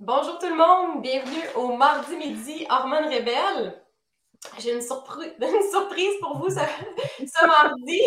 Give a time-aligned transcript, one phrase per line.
[0.00, 3.84] Bonjour tout le monde, bienvenue au mardi midi Hormones Rebelles.
[4.58, 8.00] J'ai une, surprise pour vous ce, mardi.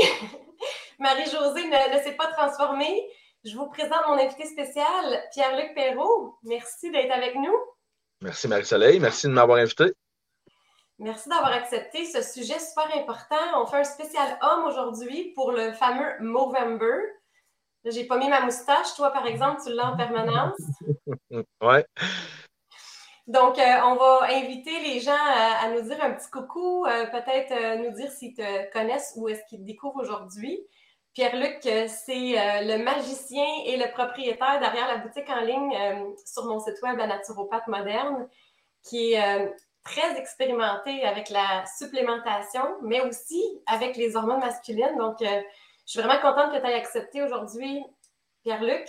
[1.00, 3.08] Marie-Josée ne, s'est pas transformée.
[3.44, 6.40] Je vous présente mon invité spécial, Pierre-Luc Perrault.
[6.42, 7.56] Merci d'être avec nous.
[8.23, 9.94] Merci Marie-Soleil, merci de m'avoir invité.
[10.97, 13.62] Merci d'avoir accepté ce sujet super important.
[13.62, 17.03] On fait un spécial homme aujourd'hui pour le fameux Movember.
[17.86, 18.95] J'ai pas mis ma moustache.
[18.95, 20.58] Toi, par exemple, tu l'as en permanence.
[21.62, 21.85] ouais.
[23.27, 27.52] Donc, euh, on va inviter les gens à, nous dire un petit coucou, euh, peut-être
[27.52, 30.59] euh, nous dire s'ils te connaissent ou est-ce qu'ils te découvrent aujourd'hui.
[31.13, 36.81] Pierre-Luc, c'est le magicien et le propriétaire derrière la boutique en ligne sur mon site
[36.81, 38.27] web La Naturopathe Moderne,
[38.81, 44.98] qui est très expérimenté avec la supplémentation, mais aussi avec les hormones masculines.
[44.98, 45.23] Donc,
[45.85, 47.83] je suis vraiment contente que tu aies accepté aujourd'hui,
[48.43, 48.87] Pierre-Luc.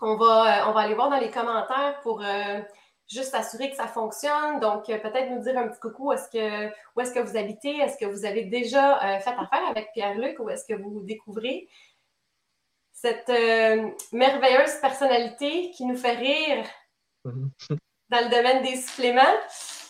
[0.00, 2.60] On va, euh, on va aller voir dans les commentaires pour euh,
[3.08, 4.60] juste assurer que ça fonctionne.
[4.60, 6.12] Donc, euh, peut-être nous dire un petit coucou.
[6.12, 7.78] Est-ce que, où est-ce que vous habitez?
[7.78, 11.68] Est-ce que vous avez déjà fait affaire avec Pierre-Luc ou est-ce que vous découvrez?
[12.92, 13.32] Cette
[14.12, 16.64] merveilleuse personnalité qui nous fait rire
[17.24, 17.50] mhm.
[18.10, 19.22] dans le domaine des suppléments?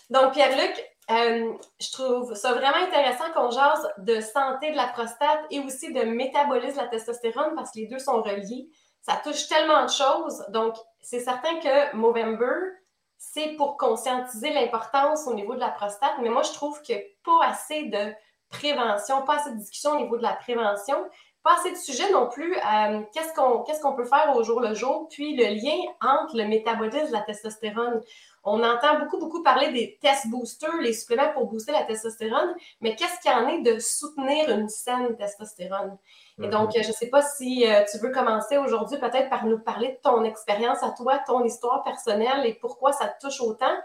[0.09, 5.45] Donc, Pierre-Luc, euh, je trouve ça vraiment intéressant qu'on jase de santé de la prostate
[5.51, 8.69] et aussi de métabolisme de la testostérone parce que les deux sont reliés.
[9.03, 10.45] Ça touche tellement de choses.
[10.51, 12.77] Donc, c'est certain que Movember,
[13.19, 17.03] c'est pour conscientiser l'importance au niveau de la prostate, mais moi, je trouve qu'il n'y
[17.03, 18.13] a pas assez de
[18.49, 20.97] prévention, pas assez de discussion au niveau de la prévention,
[21.43, 22.55] pas assez de sujets non plus.
[22.55, 26.37] Euh, qu'est-ce qu'on qu'est-ce qu'on peut faire au jour le jour, puis le lien entre
[26.37, 28.01] le métabolisme de la testostérone.
[28.45, 32.97] On entend beaucoup, beaucoup parler des test boosters, les suppléments pour booster la testostérone, mais
[32.97, 35.97] qu'est-ce qu'il y en est de soutenir une saine testostérone?
[36.43, 36.83] Et donc, mhm.
[36.83, 39.99] je ne sais pas si euh, tu veux commencer aujourd'hui peut-être par nous parler de
[40.03, 43.77] ton expérience à toi, ton histoire personnelle et pourquoi ça te touche autant.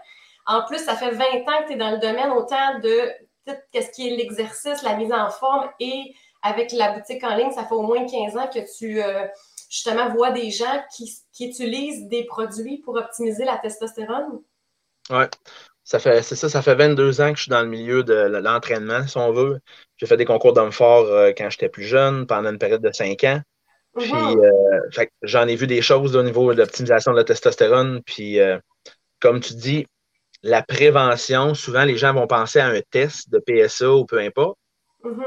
[0.46, 3.12] En plus, ça fait 20 ans que tu es dans le domaine autant de
[3.70, 7.64] qu'est-ce qui est l'exercice, la mise en forme et avec la boutique en ligne, ça
[7.64, 9.26] fait au moins 15 ans que tu euh,
[9.68, 14.40] justement vois des gens qui, qui, utilisent des produits pour optimiser la testostérone.
[15.10, 15.24] Oui.
[15.84, 18.12] Ça fait, c'est ça, ça fait 22 ans que je suis dans le milieu de
[18.12, 19.58] l'entraînement, si on veut.
[19.96, 22.92] J'ai fait des concours d'hommes forts euh, quand j'étais plus jeune, pendant une période de
[22.92, 23.40] 5 ans.
[23.96, 28.02] Puis, euh, j'en ai vu des choses au niveau de l'optimisation de la testostérone.
[28.04, 28.58] Puis, euh,
[29.20, 29.86] comme tu dis,
[30.42, 34.58] la prévention, souvent les gens vont penser à un test de PSA ou peu importe.
[35.02, 35.24] Mhm.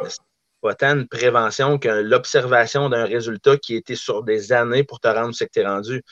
[0.62, 5.00] Pas tant une prévention que l'observation d'un résultat qui a été sur des années pour
[5.00, 6.03] te rendre ce que tu es rendu.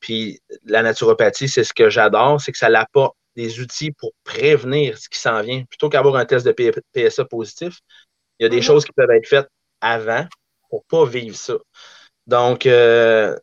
[0.00, 4.98] Puis la naturopathie, c'est ce que j'adore, c'est que ça apporte des outils pour prévenir
[4.98, 5.64] ce qui s'en vient.
[5.64, 6.52] Plutôt qu'avoir un test de
[6.92, 7.78] PSA positif,
[8.38, 8.62] il y a des mhm.
[8.62, 9.48] choses qui peuvent être faites
[9.80, 10.26] avant
[10.68, 11.54] pour ne pas vivre ça.
[12.26, 13.36] Donc, euh,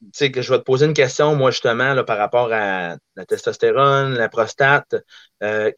[0.00, 2.96] tu sais, que je vais te poser une question, moi, justement, là, par rapport à
[3.16, 4.96] la testostérone, la prostate.
[5.42, 5.70] Euh,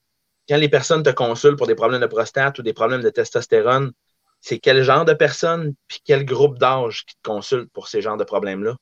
[0.48, 3.92] quand les personnes te consultent pour des problèmes de prostate ou des problèmes de testostérone,
[4.40, 8.16] c'est quel genre de personnes puis quel groupe d'âge qui te consulte pour ces genres
[8.16, 8.76] de problèmes-là?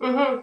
[0.00, 0.42] Mm-hmm.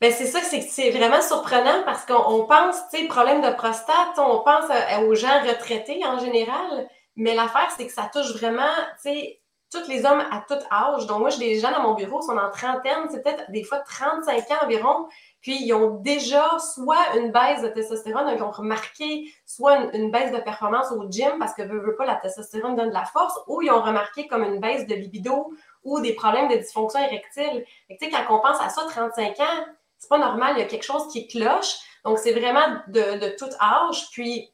[0.00, 4.40] Ben c'est ça, c'est vraiment surprenant parce qu'on pense, tu sais, problème de prostate, on
[4.40, 4.70] pense
[5.04, 8.72] aux gens retraités en général, mais l'affaire, c'est que ça touche vraiment,
[9.02, 11.06] tu sais, tous les hommes à tout âge.
[11.06, 13.78] Donc, moi, j'ai des gens dans mon bureau, sont en trentaine, c'est peut-être des fois
[13.78, 15.06] 35 ans environ,
[15.40, 20.32] puis ils ont déjà soit une baisse de testostérone, ils ont remarqué soit une, baisse
[20.32, 23.38] de performance au gym parce que veut, veut pas, la testostérone donne de la force,
[23.46, 25.52] ou ils ont remarqué comme une baisse de libido
[25.84, 27.64] ou des problèmes de dysfonction érectile.
[27.88, 29.64] Tu sais, quand on pense à ça, 35 ans,
[29.98, 31.76] c'est pas normal, il y a quelque chose qui cloche.
[32.04, 34.10] Donc, c'est vraiment de, tout âge.
[34.12, 34.50] Puis,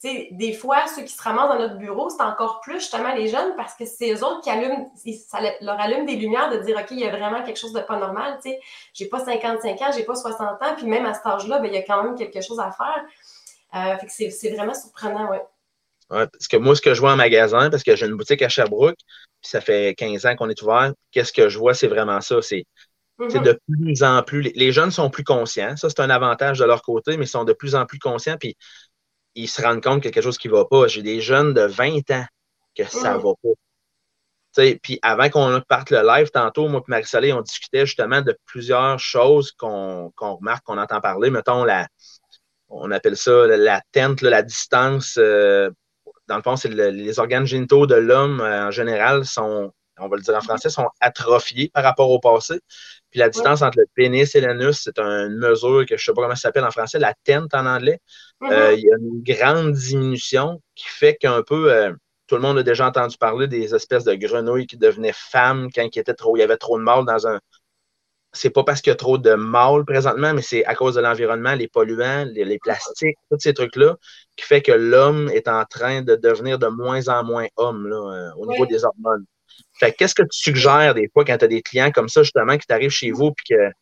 [0.00, 3.14] tu sais, des fois, ceux qui se ramassent dans notre bureau, c'est encore plus justement
[3.14, 4.92] les jeunes parce que c'est eux autres qui allument,
[5.28, 7.80] ça leur allume des lumières de dire, OK, il y a vraiment quelque chose de
[7.80, 8.38] pas normal.
[8.42, 8.60] Tu sais,
[8.92, 11.74] j'ai pas 55 ans, j'ai pas 60 ans, puis même à cet âge-là, ben, il
[11.74, 13.04] y a quand même quelque chose à faire.
[13.74, 15.44] Euh, fait que c'est vraiment surprenant, ouais.
[16.10, 18.40] Ouais, parce que moi, ce que je vois en magasin, parce que j'ai une boutique
[18.42, 21.86] à Sherbrooke, puis ça fait 15 ans qu'on est ouvert, qu'est-ce que je vois, c'est
[21.86, 22.40] vraiment ça.
[22.40, 22.64] C'est
[23.18, 23.42] mm-hmm.
[23.42, 24.40] de plus en plus.
[24.54, 25.76] Les, jeunes sont plus conscients.
[25.76, 28.36] Ça, c'est un avantage de leur côté, mais ils sont de plus en plus conscients,
[28.38, 28.56] puis
[29.34, 30.88] ils se rendent compte qu'il y a quelque chose qui ne va pas.
[30.88, 32.26] J'ai des jeunes de 20 ans
[32.74, 33.22] que ça ne mm.
[33.22, 34.72] va pas.
[34.82, 38.98] puis avant qu'on parte le live, tantôt, moi et Marie-Soleil, on discutait justement de plusieurs
[38.98, 41.28] choses qu'on remarque, qu'on entend parler.
[41.28, 41.86] Mettons, la,
[42.68, 45.70] on appelle ça la tente, la distance euh,
[46.28, 50.16] dans le fond, c'est les organes génitaux de l'homme euh, en général sont, on va
[50.16, 52.60] le dire en français, sont atrophiés par rapport au passé.
[53.10, 56.12] Puis la distance entre le pénis et l'anus, c'est une mesure que je ne sais
[56.12, 58.00] pas comment ça s'appelle en français, la tente en anglais.
[58.42, 58.52] Mm-hmm.
[58.52, 61.92] Euh, il y a une grande diminution qui fait qu'un peu, euh,
[62.26, 65.82] tout le monde a déjà entendu parler des espèces de grenouilles qui devenaient femmes quand
[65.82, 67.40] il, était trop, il y avait trop de mâles dans un,
[68.32, 71.00] c'est pas parce qu'il y a trop de mâles présentement, mais c'est à cause de
[71.00, 73.96] l'environnement, les polluants, les, plastiques, tous ces trucs-là,
[74.36, 77.96] qui fait que l'homme est en train de devenir de moins en moins homme là,
[77.96, 79.24] euh, au niveau des hormones.
[79.78, 82.56] Fait qu'est-ce que tu suggères des fois quand tu as des clients comme ça, justement,
[82.58, 83.72] qui t'arrivent chez vous et qu'il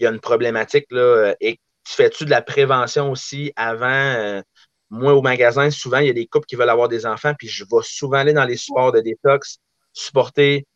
[0.00, 3.86] y a une problématique là, euh, et tu fais-tu de la prévention aussi avant?
[3.88, 4.42] Euh,
[4.90, 7.48] moi, au magasin, souvent, il y a des couples qui veulent avoir des enfants, puis
[7.48, 9.58] je vais souvent aller dans les supports de détox,
[9.94, 10.66] supporter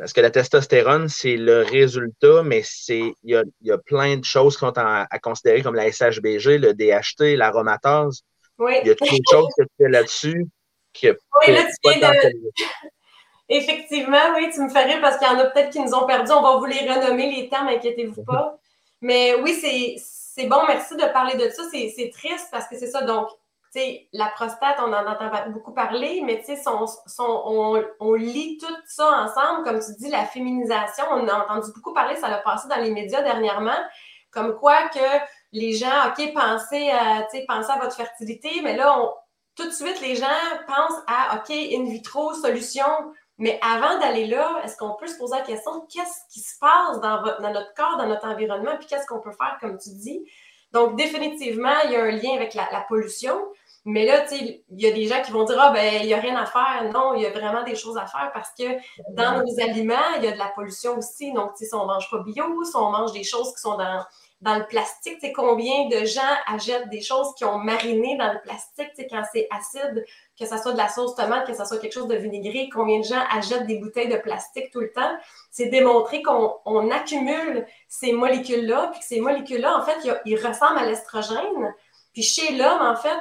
[0.00, 4.54] parce que la testostérone, c'est le résultat, mais c'est il y a, plein de choses
[4.54, 8.22] qui sont à, considérer comme la SHBG, le DHT, l'aromatase.
[8.58, 8.72] Oui.
[8.82, 10.48] Il y a toutes les choses que tu fais là-dessus
[11.02, 12.32] oui, là, tu viens de...
[13.48, 16.06] Effectivement, oui, tu me fais rire parce qu'il y en a peut-être qui nous ont
[16.06, 16.30] perdu.
[16.30, 18.58] On va vous les renommer, les termes, inquiétez-vous pas.
[19.00, 21.62] Mais oui, c'est bon, merci de parler de ça.
[21.72, 23.02] C'est triste parce que c'est ça.
[23.02, 23.28] Donc,
[24.12, 29.64] la prostate, on en entend beaucoup parler, mais on, on, lit tout ça ensemble.
[29.64, 32.90] Comme tu dis, la féminisation, on a entendu beaucoup parler, ça a passé dans les
[32.90, 33.78] médias dernièrement,
[34.30, 34.98] comme quoi que
[35.52, 38.96] les gens, OK, pensez à, à votre fertilité, mais là,
[39.56, 40.26] tout de suite, les gens
[40.66, 42.86] pensent à, OK, in vitro, solution.
[43.38, 47.00] Mais avant d'aller là, est-ce qu'on peut se poser la question, qu'est-ce qui se passe
[47.00, 50.24] dans, dans notre corps, dans notre environnement, puis qu'est-ce qu'on peut faire, comme tu dis?
[50.72, 53.40] Donc, définitivement, il y a un lien avec la, la pollution.
[53.86, 56.20] Mais là, il y a des gens qui vont dire Ah, ben, il n'y a
[56.20, 56.90] rien à faire.
[56.92, 58.64] Non, il y a vraiment des choses à faire parce que
[59.14, 61.32] dans nos aliments, il y a de la pollution aussi.
[61.32, 64.04] Donc, si on ne mange pas bio, si on mange des choses qui sont dans,
[64.42, 68.32] dans le plastique, tu sais, combien de gens achètent des choses qui ont mariné dans
[68.32, 70.04] le plastique, tu sais, quand c'est acide,
[70.38, 72.98] que ce soit de la sauce tomate, que ce soit quelque chose de vinaigré, combien
[72.98, 75.16] de gens achètent des bouteilles de plastique tout le temps?
[75.50, 80.84] C'est démontré qu'on accumule ces molécules-là, puis que ces molécules-là, en fait, ils ressemblent à
[80.86, 81.74] l'estrogène.
[82.12, 83.18] Puis chez l'homme, en fait,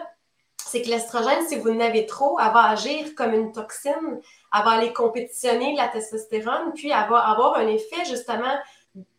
[0.70, 4.22] c'est que l'estrogène, si vous en avez trop, elle va agir comme une toxine,
[4.54, 8.56] elle va aller compétitionner la testostérone, puis elle va avoir un effet justement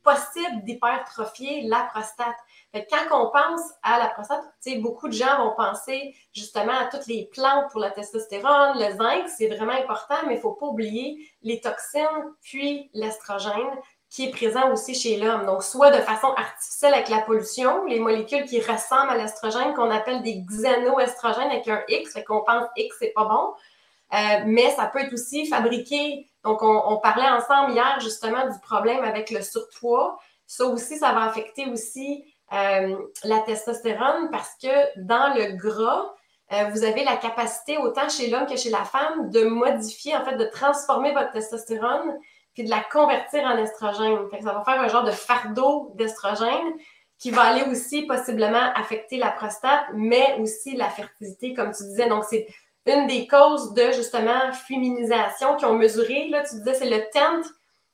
[0.02, 2.37] possible d'hypertrophier la prostate.
[2.73, 4.43] quand on pense à la prostate,
[4.79, 9.29] beaucoup de gens vont penser justement à toutes les plantes pour la testostérone, le zinc,
[9.29, 13.70] c'est vraiment important, mais il ne faut pas oublier les toxines, puis l'estrogène,
[14.11, 15.47] qui est présent aussi chez l'homme.
[15.47, 19.91] Donc, soit de façon artificielle avec la pollution, les molécules qui ressemblent à l'estrogène, qu'on
[19.91, 23.55] appelle des xénoestrogènes avec un X, fait qu'on pense X, c'est pas bon.
[24.12, 26.29] Euh, mais ça peut être aussi fabriqué.
[26.43, 30.19] Donc, on, parlait ensemble hier justement du problème avec le surpoids.
[30.47, 36.13] Ça aussi, ça va affecter aussi euh, la testostérone parce que dans le gras,
[36.53, 40.25] euh, vous avez la capacité, autant chez l'homme que chez la femme, de modifier, en
[40.25, 42.19] fait, de transformer votre testostérone
[42.55, 44.19] puis de la convertir en estrogène.
[44.43, 46.75] ça va faire un genre de fardeau d'estrogène
[47.19, 52.08] qui va aller aussi possiblement affecter la prostate, mais aussi la fertilité, comme tu disais.
[52.08, 52.47] Donc, c'est
[52.87, 56.29] une des causes de justement féminisation qui ont mesuré.
[56.29, 57.47] Là, tu disais, c'est le tent,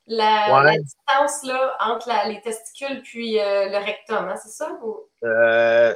[0.07, 4.79] la, distance là, entre les testicules puis euh, le rectum, hein, c'est ça?
[5.23, 5.95] Euh,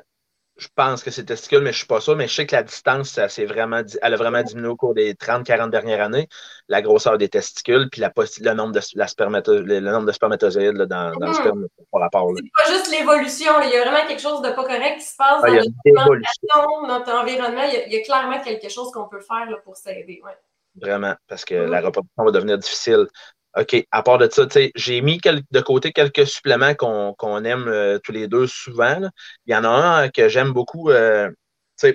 [0.57, 2.15] je pense que c'est testicule, mais je ne suis pas sûr.
[2.15, 5.13] Mais je sais que la distance, ça, vraiment, elle a vraiment diminué au cours des
[5.13, 6.27] 30-40 dernières années.
[6.67, 11.11] La grosseur des testicules, puis la, le, nombre de, la le, nombre de spermatozoïdes dans,
[11.13, 11.33] dans, le hmm.
[11.33, 12.29] sperme par rapport.
[12.35, 13.51] C'est pas juste l'évolution.
[13.63, 15.49] Il y a vraiment quelque chose de pas correct qui se passe ah,
[16.55, 17.63] dans notre environnement.
[17.63, 20.21] Il y, a, clairement quelque chose qu'on peut faire pour s'aider.
[20.75, 23.07] Vraiment, parce que la reproduction va devenir difficile.
[23.57, 28.11] OK, à part de ça, j'ai mis de côté quelques suppléments qu'on aime euh, tous
[28.11, 29.01] les deux souvent.
[29.45, 30.89] Il y en a un que j'aime beaucoup.
[30.89, 31.29] Euh,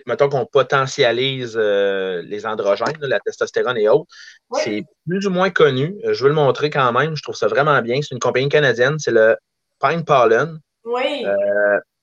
[0.07, 4.07] mettons qu'on potentialise euh, les androgènes, la testostérone et autres.
[4.53, 5.97] C'est plus ou moins connu.
[6.05, 7.17] Je veux le montrer quand même.
[7.17, 8.01] Je trouve ça vraiment bien.
[8.03, 8.99] C'est une compagnie canadienne.
[8.99, 9.37] C'est le
[9.81, 10.59] Pine Pollen.
[10.85, 11.25] Oui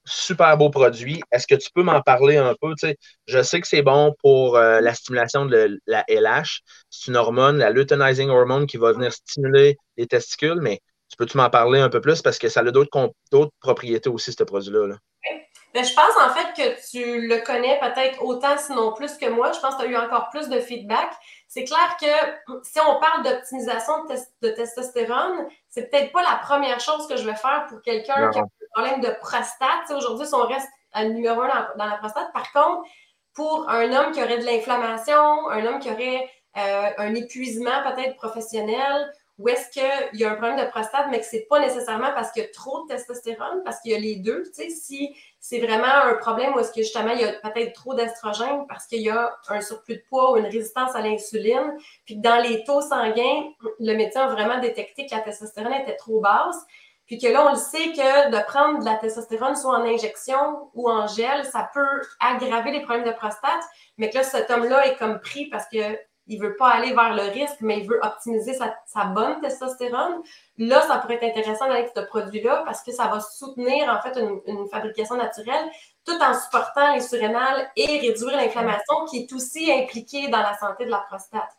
[0.06, 1.22] super beau produit.
[1.32, 2.74] Est-ce que tu peux m'en parler un peu?
[3.28, 6.62] je sais que c'est bon pour euh, la stimulation de la LH.
[6.90, 11.38] C'est une hormone, la luteinizing hormone, qui va venir stimuler les testicules, mais tu peux-tu
[11.38, 12.22] m'en parler un peu plus?
[12.22, 14.98] Parce que ça a d'autres propriétés aussi, ce produit-là.
[15.74, 19.52] Ben, je pense en fait que tu le connais peut-être autant, sinon plus que moi.
[19.54, 21.12] Je pense que tu as eu encore plus de feedback.
[21.48, 23.94] C'est clair que si on parle d'optimisation
[24.42, 28.40] de, testostérone, c'est peut-être pas la première chose que je vais faire pour quelqu'un qui
[28.40, 29.90] a problème de prostate.
[29.96, 32.88] Aujourd'hui, si on reste à numéro un dans, la prostate, par contre,
[33.34, 38.16] pour un homme qui aurait de l'inflammation, un homme qui aurait euh, un épuisement peut-être
[38.16, 41.60] professionnel, ou est-ce qu'il y a un problème de prostate, mais que ce n'est pas
[41.60, 44.44] nécessairement parce qu'il y a trop de testostérone, parce qu'il y a les deux.
[44.56, 47.74] Tu sais, si c'est vraiment un problème où est-ce que justement il y a peut-être
[47.74, 51.78] trop d'estrogène parce qu'il y a un surplus de poids ou une résistance à l'insuline,
[52.06, 53.50] puis que dans les taux sanguins,
[53.80, 56.64] le médecin a vraiment détecté que la testostérone était trop basse,
[57.06, 60.70] puis que là, on le sait que de prendre de la testostérone soit en injection
[60.74, 63.64] ou en gel, ça peut aggraver les problèmes de prostate,
[63.98, 66.94] mais que là, cet homme-là est comme pris parce que il ne veut pas aller
[66.94, 70.22] vers le risque, mais il veut optimiser sa, bonne testostérone,
[70.58, 74.18] là, ça pourrait être intéressant avec ce produit-là parce que ça va soutenir en fait
[74.20, 75.66] une, fabrication naturelle
[76.06, 80.86] tout en supportant les surrénales et réduire l'inflammation qui est aussi impliquée dans la santé
[80.86, 81.52] de la prostate.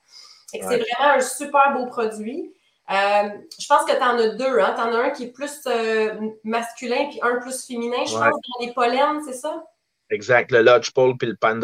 [0.47, 2.52] C'est vraiment un super beau produit.
[2.90, 3.28] Euh,
[3.59, 4.61] je pense que tu en as deux.
[4.61, 4.75] Hein?
[4.76, 8.04] Tu en as un qui est plus euh, masculin puis un plus féminin.
[8.06, 9.64] Je pense dans les pollens, c'est ça?
[10.11, 10.50] Exact.
[10.52, 11.59] Le Lodgepole puis le Pan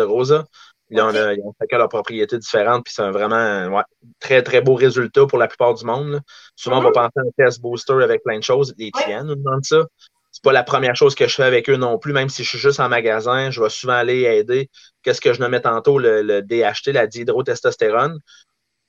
[0.90, 3.82] ils ont chacun leurs propriétés différentes, puis c'est un vraiment ouais,
[4.18, 6.20] très, très beau résultat pour la plupart du monde.
[6.56, 6.92] Souvent, on va mm-hmm.
[6.92, 8.74] penser à un test booster avec plein de choses.
[8.76, 9.84] Les tiennes nous demandent ça.
[10.32, 12.48] C'est pas la première chose que je fais avec eux non plus, même si je
[12.50, 14.70] suis juste en magasin, je vais souvent aller aider.
[15.02, 18.18] Qu'est-ce que je nommais tantôt, le, le DHT, la dihydrotestostérone?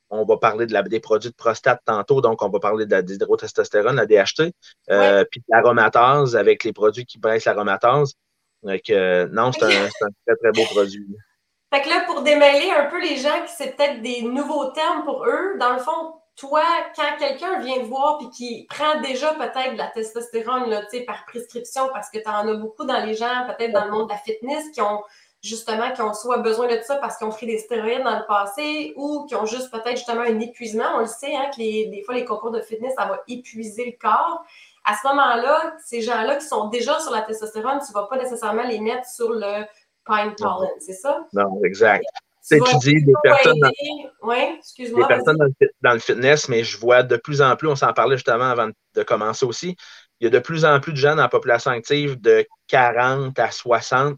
[0.10, 2.91] On va parler de la, des produits de prostate tantôt, donc on va parler de
[2.91, 4.53] la dihydrotestostérone, la DHT,
[4.91, 8.13] euh, puis de l'aromatase avec les produits qui baissent l'aromatase.
[8.63, 9.88] Donc, euh, non, c'est un,
[10.25, 11.08] très, très beau produit.
[11.73, 15.03] Fait que là, pour démêler un peu les gens qui c'est peut-être des nouveaux termes
[15.05, 16.63] pour eux, dans le fond, toi,
[16.95, 21.25] quand quelqu'un vient te voir puis qui prend déjà peut-être de la testostérone là, par
[21.25, 24.13] prescription, parce que tu en as beaucoup dans les gens, peut-être dans le monde de
[24.13, 25.01] la fitness, qui ont
[25.43, 28.25] justement, qui ont soit besoin de ça parce qu'ils ont pris des stéroïdes dans le
[28.27, 30.85] passé ou qui ont juste peut-être justement un épuisement.
[30.95, 33.97] On le sait, hein, que des fois, les concours de fitness, ça va épuiser le
[33.99, 34.43] corps.
[34.83, 38.17] À ce moment-là, ces gens-là qui sont déjà sur la testostérone, tu ne vas pas
[38.17, 39.65] nécessairement les mettre sur le
[40.05, 41.25] pine pollen, c'est ça?
[41.34, 42.03] Non, exact.
[42.50, 45.38] Tu, tu dis des personnes, dans, des personnes
[45.81, 48.70] dans, le, fitness, mais je vois de plus en plus, on s'en parlait justement avant
[48.96, 49.75] de commencer aussi,
[50.20, 53.38] il y a de plus en plus de gens dans la population active de 40
[53.38, 54.17] à 60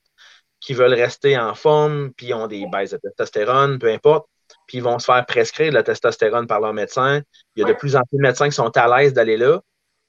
[0.61, 4.25] qui veulent rester en forme, puis ont des baisses de testostérone, peu importe,
[4.67, 7.21] puis ils vont se faire prescrire de la testostérone par leur médecin.
[7.55, 9.59] Il y a de plus en plus de médecins qui sont à l'aise d'aller là,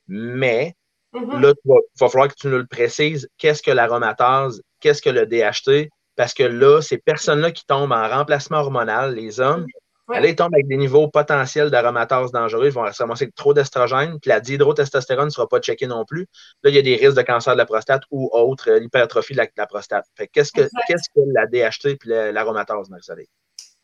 [0.06, 0.76] mais
[1.14, 1.40] mm-hmm.
[1.40, 3.28] là, il va, falloir que tu nous le précises.
[3.38, 4.60] Qu'est-ce que l'aromatase?
[4.80, 5.88] Qu'est-ce que le DHT?
[6.16, 9.66] Parce que là, ces personnes-là qui tombent en remplacement hormonal, les hommes,
[10.08, 12.66] Là, ils tombent avec des niveaux potentiels d'aromatase dangereux.
[12.66, 14.20] Ils vont se ramasser avec trop d'estrogène.
[14.20, 16.26] Puis la dihydrotestostérone ne sera pas checkée non plus.
[16.62, 19.32] Là, il y a des risques de cancer de la prostate ou autre, euh, l'hypertrophie
[19.32, 20.04] de, la, prostate.
[20.14, 23.28] Fait qu'est-ce que, qu'est-ce que la DHT et l'aromatase, Marie-Soleil?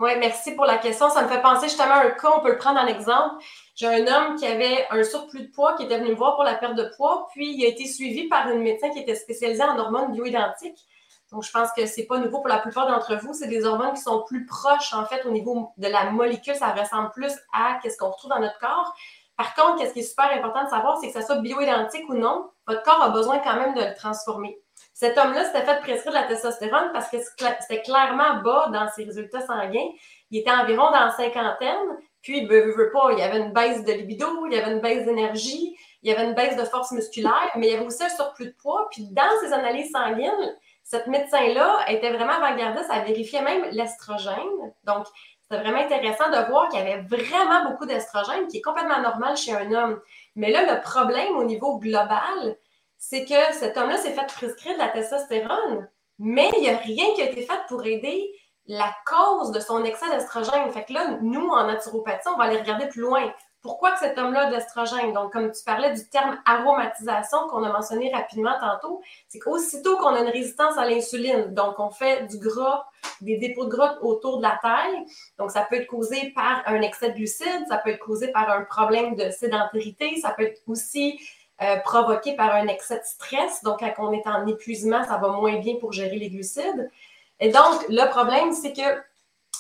[0.00, 1.11] Oui, merci pour la question.
[1.11, 3.45] Ça me fait penser justement à un cas, on peut le prendre en exemple.
[3.75, 6.45] J'ai un homme qui avait un surplus de poids, qui était venu me voir pour
[6.45, 9.62] la perte de poids, puis il a été suivi par une médecin qui était spécialisée
[9.62, 10.87] en hormones bioidentiques.
[11.30, 13.35] Donc, je pense que c'est pas nouveau pour la plupart d'entre vous.
[13.35, 16.54] C'est des hormones qui sont plus proches, en fait, au niveau de la molécule.
[16.54, 18.95] Ça ressemble plus à ce qu'on retrouve dans notre corps.
[19.37, 22.14] Par contre, qu'est-ce qui est super important de savoir, c'est que ça soit bioidentique ou
[22.14, 24.59] non, votre corps a besoin quand même de le transformer.
[25.00, 29.04] Cet homme-là s'était fait prescrire de la testostérone parce que c'était clairement bas dans ses
[29.04, 29.88] résultats sanguins.
[30.30, 33.83] Il était environ dans la cinquantaine, puis veut, veut pas, il y avait une baisse
[33.83, 36.92] de libido, il y avait une baisse d'énergie, il y avait une baisse de force
[36.92, 38.88] musculaire, mais il y avait aussi un surplus de poids.
[38.90, 40.54] Puis dans ses analyses sanguines,
[40.85, 44.75] cette médecin-là était vraiment avant-gardiste, elle vérifiait même l'estrogène.
[44.85, 45.07] Donc,
[45.40, 49.35] c'était vraiment intéressant de voir qu'il y avait vraiment beaucoup d'estrogène, qui est complètement normal
[49.38, 49.99] chez un homme.
[50.37, 52.59] Mais là, le problème au niveau global,
[53.00, 55.88] c'est que cet homme-là s'est fait prescrire de la testostérone,
[56.19, 58.30] mais il n'y a rien qui a été fait pour aider
[58.66, 60.71] la cause de son excès d'estrogène.
[60.71, 63.33] Fait que là, nous, en naturopathie, on va aller regarder plus loin.
[63.62, 65.12] Pourquoi cet homme-là a?
[65.12, 70.14] Donc, comme tu parlais du terme aromatisation qu'on a mentionné rapidement tantôt, c'est qu'aussitôt qu'on
[70.14, 72.87] a une résistance à l'insuline, donc on fait du gras,
[73.23, 75.04] des dépôts de gras autour de la taille,
[75.38, 78.50] donc ça peut être causé par un excès de glucides, ça peut être causé par
[78.50, 81.19] un problème de sédentarité, ça peut être aussi
[81.62, 83.62] euh, provoqué par un excès de stress.
[83.62, 86.90] Donc, quand on est en épuisement, ça va moins bien pour gérer les glucides.
[87.38, 89.02] Et donc, le problème, c'est que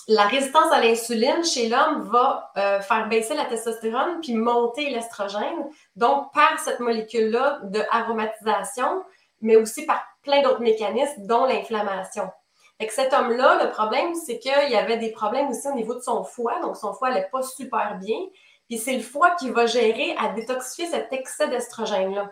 [0.08, 5.68] la résistance à l'insuline chez l'homme va euh, faire baisser la testostérone puis monter l'estrogène.
[5.96, 9.04] Donc, par cette molécule-là de aromatisation,
[9.40, 12.30] mais aussi par plein d'autres mécanismes, dont l'inflammation.
[12.80, 15.94] Fait que cet homme-là, le problème, c'est qu'il y avait des problèmes aussi au niveau
[15.94, 16.60] de son foie.
[16.60, 18.16] Donc, son foie n'allait pas super bien.
[18.70, 22.30] Puis, c'est le foie qui va gérer à détoxifier cet excès d'estrogène-là.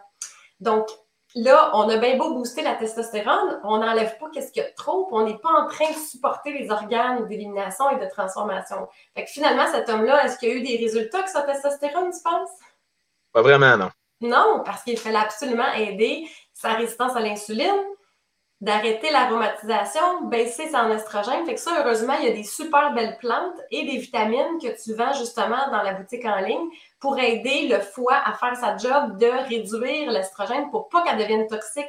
[0.61, 0.89] Donc,
[1.35, 4.71] là, on a bien beau booster la testostérone, on n'enlève pas qu'est-ce qu'il y a
[4.71, 8.87] de trop, on n'est pas en train de supporter les organes d'élimination et de transformation.
[9.17, 12.13] Fait que finalement, cet homme-là, est-ce qu'il y a eu des résultats avec sa testostérone,
[12.13, 12.51] tu penses?
[13.33, 13.91] Pas vraiment, non.
[14.21, 17.83] Non, parce qu'il fallait absolument aider sa résistance à l'insuline,
[18.61, 21.47] d'arrêter l'aromatisation, baisser son estrogène.
[21.47, 24.83] Fait que ça, heureusement, il y a des super belles plantes et des vitamines que
[24.83, 28.77] tu vends justement dans la boutique en ligne pour aider le foie à faire sa
[28.77, 31.87] job de réduire l'estrogène pour pas qu'elle devienne toxique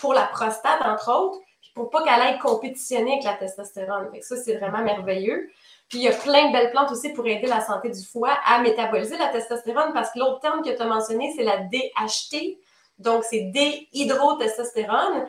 [0.00, 4.08] pour la prostate, entre autres, puis pour pas qu'elle aille compétitionner avec la testostérone.
[4.12, 5.50] Fait que ça, c'est vraiment merveilleux.
[5.88, 8.38] Puis il y a plein de belles plantes aussi pour aider la santé du foie
[8.46, 12.58] à métaboliser la testostérone parce que l'autre terme que tu as mentionné, c'est la DHT.
[12.98, 15.26] Donc, c'est déhydrotestostérone.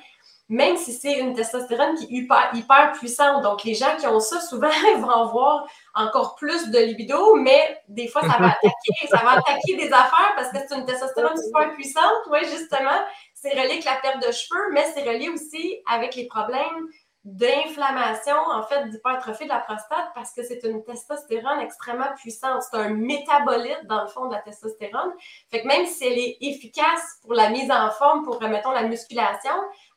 [0.54, 3.42] Même si c'est une testostérone qui est hyper, hyper puissante.
[3.42, 7.82] Donc, les gens qui ont ça, souvent, ils vont avoir encore plus de libido, mais
[7.88, 11.36] des fois, ça va attaquer, ça va attaquer des affaires parce que c'est une testostérone
[11.38, 12.28] super puissante.
[12.30, 13.02] Oui, justement,
[13.34, 16.88] c'est relié avec la perte de cheveux, mais c'est relié aussi avec les problèmes
[17.24, 22.64] d'inflammation, en fait, d'hypertrophie de la prostate parce que c'est une testostérone extrêmement puissante.
[22.64, 25.14] C'est un métabolite, dans le fond, de la testostérone.
[25.50, 28.84] Fait que même si elle est efficace pour la mise en forme, pour, remettons, la
[28.84, 29.54] musculation,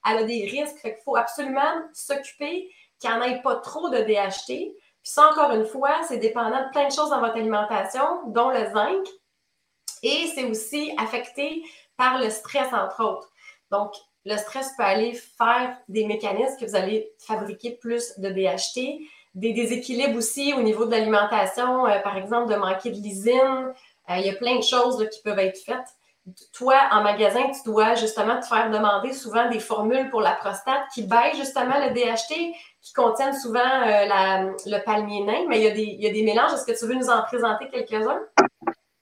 [0.09, 0.78] elle a des risques.
[0.78, 4.47] Fait qu'il faut absolument s'occuper qu'il n'y en ait pas trop de DHT.
[4.47, 8.50] Puis ça, encore une fois, c'est dépendant de plein de choses dans votre alimentation, dont
[8.50, 9.04] le zinc.
[10.04, 11.64] Et c'est aussi affecté
[11.97, 13.33] par le stress, entre autres.
[13.73, 13.92] Donc,
[14.26, 19.52] le stress peut aller faire des mécanismes que vous allez fabriquer plus de DHT, des
[19.52, 23.73] déséquilibres aussi au niveau de l'alimentation, euh, par exemple de manquer de lysine.
[24.11, 25.87] Euh, il y a plein de choses qui peuvent être faites.
[26.52, 30.83] Toi, en magasin, tu dois justement te faire demander souvent des formules pour la prostate
[30.92, 32.52] qui baissent justement le DHT,
[32.83, 36.52] qui contiennent souvent euh, le palmier nain, mais il y, a des, mélanges.
[36.52, 38.23] Est-ce que tu veux nous en présenter quelques-uns?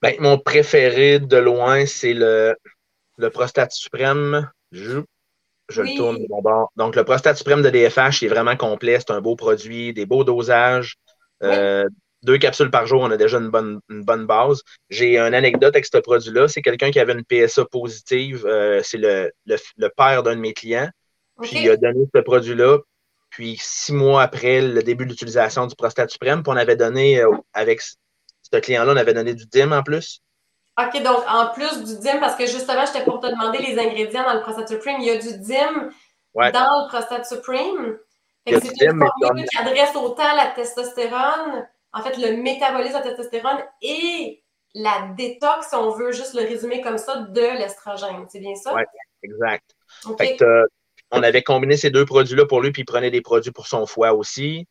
[0.03, 2.55] Ben, mon préféré de loin, c'est le,
[3.17, 4.47] le prostate suprême.
[4.71, 5.01] Je
[5.69, 6.71] je le tourne mon bord.
[6.75, 8.99] Donc, le prostate suprême de DFH, est vraiment complet.
[8.99, 10.95] C'est un beau produit, des beaux dosages.
[11.43, 11.87] Euh,
[12.23, 14.61] deux capsules par jour, on a déjà une bonne, une bonne base.
[14.89, 16.47] J'ai une anecdote avec ce produit-là.
[16.47, 18.45] C'est quelqu'un qui avait une PSA positive.
[18.45, 20.89] Euh, c'est le, le, père d'un de mes clients.
[21.41, 22.79] Puis il a donné ce produit-là.
[23.29, 27.21] Puis six mois après le début de l'utilisation du prostate suprême, puis on avait donné,
[27.21, 30.21] euh, avec ce client-là, on avait donné du DIM en plus.
[30.77, 34.23] OK, donc en plus du DIM, parce que justement, j'étais pour te demander les ingrédients
[34.23, 35.89] dans le Prostate Supreme, il y a du DIM
[36.33, 37.97] dans le Prostate Supreme.
[38.45, 43.63] C'est une formule qui adresse autant la testostérone, en fait, le métabolisme de la testostérone
[43.81, 48.25] et la détox, si on veut juste le résumer comme ça, de l'estrogène.
[48.29, 48.75] C'est bien ça?
[48.75, 48.83] Oui,
[49.23, 49.71] exact.
[51.11, 53.85] on avait combiné ces deux produits-là pour lui, puis il prenait des produits pour son
[53.85, 54.67] foie aussi.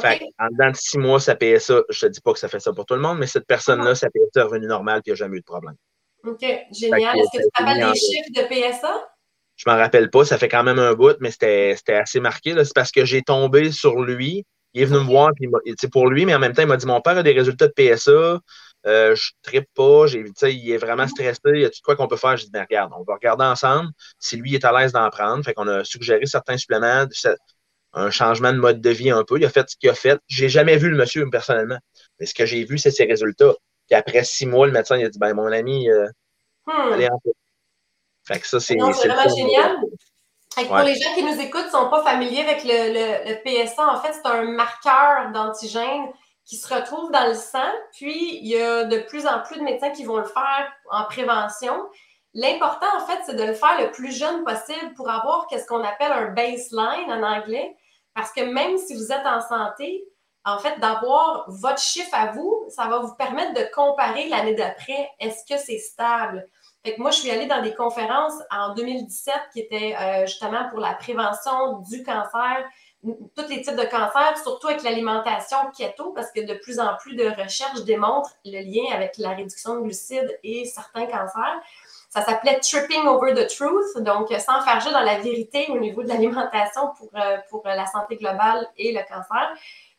[0.00, 2.60] Fait en dedans de six mois, sa PSA, je te dis pas que ça fait
[2.60, 5.10] ça pour tout le monde, mais cette personne-là, sa PSA est revenue normale et il
[5.10, 5.76] n'y a jamais eu de problème.
[6.24, 7.18] OK, génial.
[7.18, 9.08] Est-ce que tu te rappelles des chiffres de PSA?
[9.56, 12.54] Je ne m'en rappelle pas, ça fait quand même un bout, mais c'était assez marqué.
[12.64, 14.44] C'est parce que j'ai tombé sur lui.
[14.74, 15.48] Il est venu me voir, puis
[15.90, 17.72] pour lui, mais en même temps, il m'a dit Mon père a des résultats de
[17.72, 18.40] PSA,
[18.86, 21.08] euh, je ne trippe pas, il est vraiment mm-hmm.
[21.08, 22.36] stressé, y a tout quoi qu'on peut faire?
[22.36, 25.44] Je dis, ben, regarde, on va regarder ensemble si lui est à l'aise d'en prendre.
[25.44, 27.06] Fait qu'on a suggéré certains suppléments,
[27.92, 29.38] un changement de mode de vie un peu.
[29.38, 30.20] Il a fait ce qu'il a fait.
[30.28, 31.78] J'ai jamais vu le monsieur personnellement.
[32.18, 33.54] Mais ce que j'ai vu, c'est ses résultats.
[33.86, 36.06] Puis après six mois, le médecin il a dit ben mon ami, euh,
[36.66, 36.92] hmm.
[36.92, 37.18] allez en
[38.26, 38.76] Fait que ça, c'est.
[38.76, 39.76] vraiment génial.
[40.66, 44.12] Pour les gens qui nous écoutent, ne sont pas familiers avec le, PSA, en fait,
[44.12, 46.06] c'est un marqueur d'antigène
[46.44, 47.70] qui se retrouve dans le sang.
[47.92, 51.04] Puis, il y a de plus en plus de médecins qui vont le faire en
[51.04, 51.74] prévention.
[52.40, 55.82] L'important, en fait, c'est de le faire le plus jeune possible pour avoir ce qu'on
[55.82, 57.76] appelle un baseline en anglais.
[58.14, 60.04] Parce que même si vous êtes en santé,
[60.44, 65.10] en fait, d'avoir votre chiffre à vous, ça va vous permettre de comparer l'année d'après.
[65.18, 66.48] Est-ce que c'est stable?
[66.84, 70.68] Fait que moi, je suis allée dans des conférences en 2017 qui étaient euh, justement
[70.70, 72.64] pour la prévention du cancer,
[73.02, 77.16] tous les types de cancers, surtout avec l'alimentation keto, parce que de plus en plus
[77.16, 81.60] de recherches démontrent le lien avec la réduction de glucides et certains cancers.
[82.08, 86.92] Ça s'appelait Tripping Over the Truth, donc s'enfarger dans la vérité au niveau de l'alimentation
[86.96, 89.50] pour, euh, pour la santé globale et le cancer.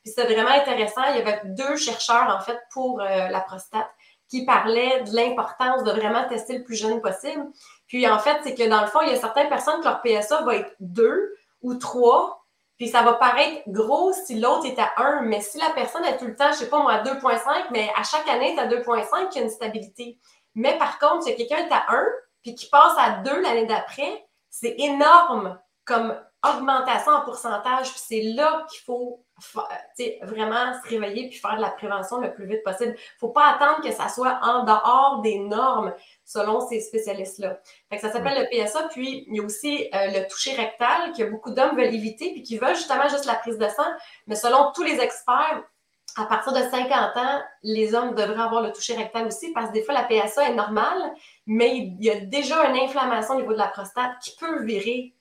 [0.01, 1.01] Puis c'était vraiment intéressant.
[1.09, 3.89] Il y avait deux chercheurs, en fait, pour euh, la prostate
[4.29, 7.45] qui parlaient de l'importance de vraiment tester le plus jeune possible.
[7.87, 10.01] Puis en fait, c'est que dans le fond, il y a certaines personnes que leur
[10.01, 12.45] PSA va être 2 ou 3,
[12.77, 16.17] puis ça va paraître gros si l'autre est à 1, mais si la personne est
[16.17, 18.67] tout le temps, je sais pas moi, à 2.5, mais à chaque année, tu à
[18.67, 20.17] 2.5, il y a une stabilité.
[20.55, 22.05] Mais par contre, si quelqu'un est à 1
[22.41, 26.15] puis qui passe à 2 l'année d'après, c'est énorme comme
[26.47, 27.88] augmentation en pourcentage.
[27.95, 29.25] C'est là qu'il faut
[30.23, 32.91] vraiment se réveiller puis faire de la prévention le plus vite possible.
[32.91, 35.93] Il ne faut pas attendre que ça soit en dehors des normes
[36.25, 37.59] selon ces spécialistes-là.
[37.99, 38.89] Ça s'appelle le PSA.
[38.89, 42.43] Puis il y a aussi euh, le toucher rectal que beaucoup d'hommes veulent éviter puis
[42.43, 43.89] qui veulent justement juste la prise de sang.
[44.27, 45.63] Mais selon tous les experts,
[46.17, 49.73] à partir de 50 ans, les hommes devraient avoir le toucher rectal aussi parce que
[49.73, 51.11] des fois, la PSA est normale,
[51.45, 55.13] mais il y a déjà une inflammation au niveau de la prostate qui peut virer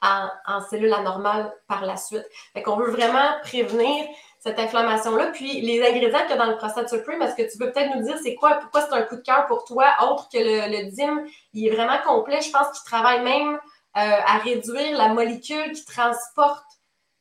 [0.00, 2.26] en, en cellule anormale par la suite.
[2.52, 4.06] Fait qu'on veut vraiment prévenir
[4.42, 5.26] cette inflammation-là.
[5.32, 7.94] Puis les ingrédients qu'il y a dans le prostate supreme, est-ce que tu peux peut-être
[7.96, 10.90] nous dire c'est quoi, pourquoi c'est un coup de cœur pour toi, autre que le,
[10.90, 12.40] DIM, il est vraiment complet.
[12.40, 13.58] Je pense qu'il travaille même euh,
[13.94, 16.66] à réduire la molécule qui transporte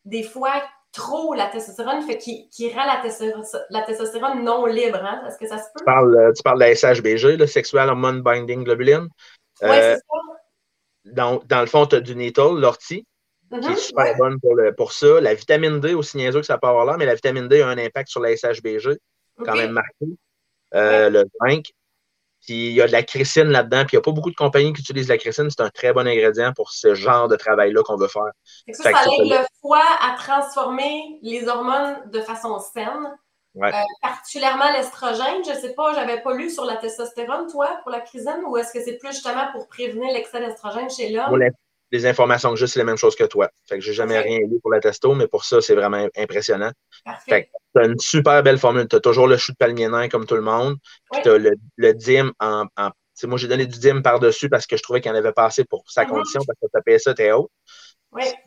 [0.05, 4.99] des fois trop la testostérone, fait qui, rend la testostérone, non libre.
[5.04, 5.23] Hein?
[5.27, 5.80] Est-ce que ça se peut?
[5.80, 9.04] Tu parles, euh, tu parles de la SHBG, le Sexual Hormone Binding Globulin.
[9.04, 9.08] oui,
[9.62, 10.01] c'est euh, ça.
[11.06, 13.06] Dans, dans, le fond, tu as du Netol, l'ortie.
[13.51, 15.19] qui est mhm, super bonne pour, le, pour ça.
[15.19, 17.67] La vitamine D, aussi niaiseux que ça peut avoir là, mais la vitamine D a
[17.67, 18.97] un impact sur la SHBG,
[19.43, 20.06] quand même marqué.
[20.73, 21.65] Euh, le zinc.
[22.41, 24.36] Puis il y a de la chrysine là-dedans, puis il n'y a pas beaucoup de
[24.36, 25.49] compagnies qui utilisent la chrysine.
[25.49, 28.32] C'est un très bon ingrédient pour ce genre de travail-là qu'on veut faire.
[28.73, 33.15] Ça, ça, aide le foie à transformer les hormones de façon saine.
[33.58, 33.69] Euh,
[34.01, 37.99] particulièrement l'estrogène, je ne sais pas, j'avais pas lu sur la testostérone, toi, pour la
[37.99, 41.38] chrysine, ou est-ce que c'est plus justement pour prévenir l'excès d'estrogène chez l'homme?
[41.91, 43.49] Les informations que j'ai, c'est la même chose que toi.
[43.67, 46.71] Fait que j'ai jamais rien lu pour la testo, mais pour ça, c'est vraiment impressionnant.
[47.27, 48.88] Fait que t'as une super belle formule.
[48.88, 50.77] Tu as toujours le chou de palmier nain comme tout le monde.
[51.12, 52.65] Puis tu as le, le DIM en.
[52.77, 52.89] en
[53.23, 55.63] moi, j'ai donné du DIM par-dessus parce que je trouvais qu'il en avait pas assez
[55.63, 56.08] pour sa mm-hmm.
[56.08, 57.51] condition, parce que ta PSA était haut.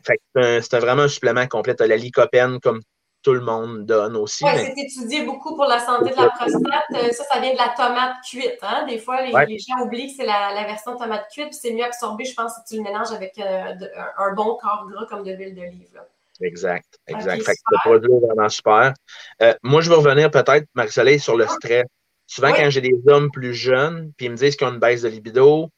[0.05, 1.75] Fait que c'est vraiment un supplément complet.
[1.75, 2.81] Tu as la lycopène comme
[3.25, 4.45] tout le monde donne aussi.
[4.45, 6.61] Oui, c'est étudié beaucoup pour la santé de la prostate.
[6.93, 8.59] Euh, ça, ça vient de la tomate cuite.
[8.61, 8.85] Hein?
[8.87, 12.23] Des fois, les, gens oublient que c'est la, version tomate cuite, puis c'est mieux absorbé,
[12.23, 13.73] je pense, si tu le mélanges avec euh,
[14.19, 15.99] un bon corps gras comme de l'huile d'olive.
[16.39, 17.41] Exact, exact.
[17.43, 18.93] fait que le produit est vraiment super.
[19.41, 21.85] Euh, moi, je veux revenir peut-être, Marie-Soleil, sur le stress.
[22.27, 25.01] Souvent, quand j'ai des hommes plus jeunes, puis ils me disent qu'ils ont une baisse
[25.01, 25.71] de libido,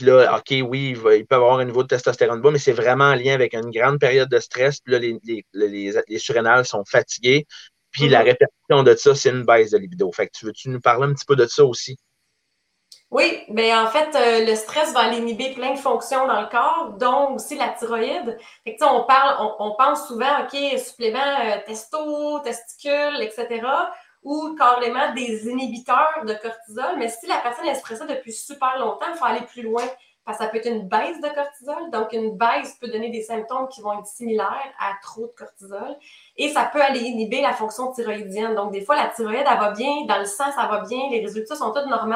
[0.00, 3.04] puis là, OK, oui, il, peut avoir un niveau de testostérone bas, mais c'est vraiment
[3.04, 4.80] en lien avec une grande période de stress.
[4.80, 4.98] Puis là,
[5.52, 7.46] les, surrénales sont fatigués.
[7.90, 8.28] Puis la mhm.
[8.28, 10.10] répétition de ça, c'est une baisse de libido.
[10.10, 11.98] Fait que tu veux-tu nous parler un petit peu de ça aussi?
[13.10, 16.96] Oui, bien en fait, euh, le stress va inhiber plein de fonctions dans le corps,
[16.98, 18.38] dont aussi la thyroïde.
[18.64, 23.60] Fait que, on parle, on, pense souvent, OK, supplément euh, testo, testicules, etc
[24.22, 26.96] ou carrément des inhibiteurs de cortisol.
[26.98, 29.82] Mais si la personne est stressée depuis super longtemps, il faut aller plus loin.
[30.22, 31.90] Parce que ça peut être une baisse de cortisol.
[31.90, 35.96] Donc, une baisse peut donner des symptômes qui vont être similaires à trop de cortisol.
[36.36, 38.54] Et ça peut aller inhiber la fonction thyroïdienne.
[38.54, 41.20] Donc, des fois, la thyroïde, elle va bien, dans le sang, ça va bien, les
[41.20, 42.14] résultats sont tous normaux,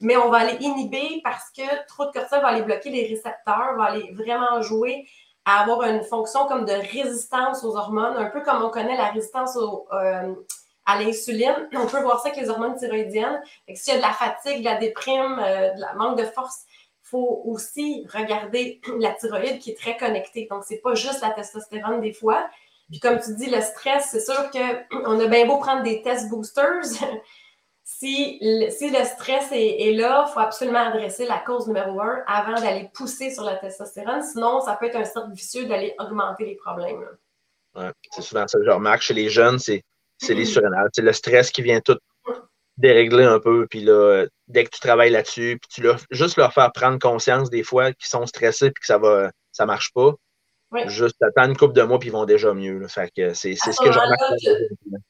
[0.00, 3.76] mais on va aller inhiber parce que trop de cortisol va aller bloquer les récepteurs,
[3.76, 5.06] va aller vraiment jouer
[5.44, 9.10] à avoir une fonction comme de résistance aux hormones, un peu comme on connaît la
[9.10, 10.34] résistance aux, euh,
[10.86, 11.68] à l'insuline.
[11.74, 13.40] On peut voir ça avec les hormones thyroïdiennes.
[13.74, 16.64] S'il y a de la fatigue, de la déprime, euh, de la manque de force,
[17.04, 20.46] il faut aussi regarder la thyroïde qui est très connectée.
[20.50, 22.48] Donc, c'est pas juste la testostérone des fois.
[22.90, 26.28] Puis comme tu dis, le stress, c'est sûr qu'on a bien beau prendre des tests
[26.28, 26.84] boosters.
[27.84, 32.22] si, le, si le stress est, là, il faut absolument adresser la cause numéro un
[32.26, 34.22] avant d'aller pousser sur la testostérone.
[34.22, 37.04] Sinon, ça peut être un cercle vicieux d'aller augmenter les problèmes.
[38.12, 39.82] C'est souvent ça que je remarque chez les jeunes, c'est
[40.18, 40.88] c'est les surrénales.
[40.92, 41.98] C'est le stress qui vient tout
[42.76, 43.66] dérégler un peu.
[43.68, 47.50] Puis là, dès que tu travailles là-dessus, puis tu leur, juste leur faire prendre conscience
[47.50, 50.12] des fois qu'ils sont stressés puis que ça va ça marche pas.
[50.86, 52.86] Juste attendre une couple de mois puis ils vont déjà mieux.
[52.88, 55.00] Fait que c'est, ce que je remarque.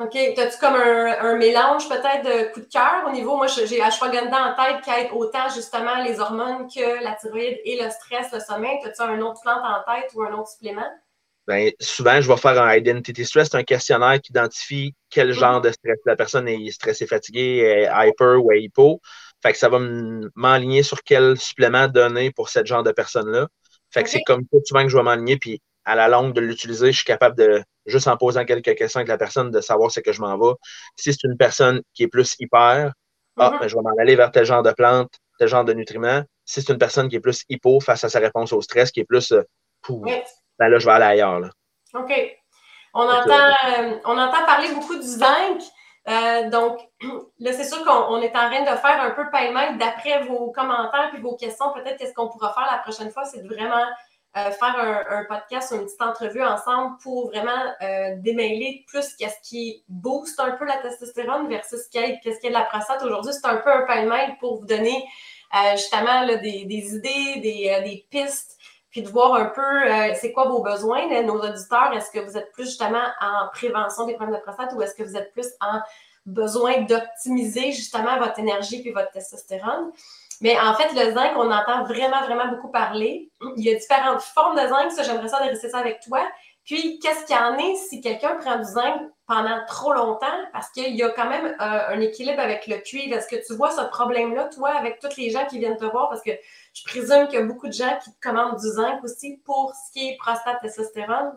[0.00, 0.16] OK.
[0.16, 4.54] As-tu comme un, mélange peut-être de coup de cœur au niveau, moi j'ai ashwagandha en
[4.56, 8.80] tête qui aide autant justement les hormones que la thyroïde et le stress, le sommeil.
[8.84, 10.90] As-tu un autre plante en tête ou un autre supplément?
[11.46, 15.34] Ben, souvent, je vais faire un identity stress, c'est un questionnaire qui identifie quel mhm.
[15.34, 19.00] genre de stress la personne est stressée, fatiguée, est hyper ou hypo.
[19.42, 19.78] Fait que ça va
[20.34, 23.48] m'enligner sur quel supplément donner pour ce genre de personne-là.
[23.90, 26.40] Fait que c'est comme ça souvent que je vais m'enligner, puis à la longue de
[26.40, 29.90] l'utiliser, je suis capable de, juste en posant quelques questions avec la personne, de savoir
[29.90, 30.54] ce que je m'en vais.
[30.96, 32.94] Si c'est une personne qui est plus hyper,
[33.36, 33.58] ah, mhm.
[33.60, 36.22] ben, je vais m'en aller vers tel genre de plante, tel genre de nutriments.
[36.46, 39.00] Si c'est une personne qui est plus hypo face à sa réponse au stress, qui
[39.00, 39.42] est plus euh,
[40.58, 41.40] ben là, je vais aller ailleurs.
[41.40, 41.50] Là.
[41.94, 42.12] OK.
[42.94, 45.60] On entend, euh, on entend parler beaucoup du zinc.
[46.08, 46.78] Euh, donc,
[47.40, 51.10] là, c'est sûr qu'on est en train de faire un peu pêle d'après vos commentaires
[51.14, 51.72] et vos questions.
[51.72, 53.84] Peut-être qu'est-ce qu'on pourra faire la prochaine fois, c'est de vraiment
[54.36, 57.72] euh, faire un, podcast ou une petite entrevue ensemble pour vraiment
[58.18, 62.64] démêler plus qu'est-ce qui booste un peu la testostérone versus qu'est-ce qui est de la
[62.64, 63.02] prostate.
[63.02, 65.04] Aujourd'hui, c'est un peu un pêle pour vous donner
[65.72, 68.58] justement des, idées, des, des pistes
[68.94, 71.92] puis de voir un peu euh, c'est quoi vos besoins, nos auditeurs.
[71.94, 75.02] Est-ce que vous êtes plus justement en prévention des problèmes de prostate ou est-ce que
[75.02, 75.80] vous êtes plus en
[76.26, 79.90] besoin d'optimiser justement votre énergie puis votre testostérone?
[80.40, 83.32] Mais en fait, le zinc, on entend vraiment, vraiment beaucoup parler.
[83.56, 86.20] Il y a différentes formes de zinc, ça, j'aimerais ça adresser ça avec toi.
[86.64, 90.26] Puis, qu'est-ce qu'il y en est si quelqu'un prend du zinc pendant trop longtemps?
[90.52, 93.16] Parce qu'il y a quand même euh, un équilibre avec le cuivre.
[93.16, 96.08] Est-ce que tu vois ce problème-là, toi, avec tous les gens qui viennent te voir?
[96.08, 96.32] Parce que
[96.74, 99.74] je présume qu'il y a beaucoup de gens qui te commandent du zinc aussi pour
[99.74, 101.32] ce qui est prostate testostérone.